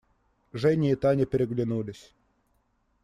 [0.51, 2.15] Женя и Таня переглянулись.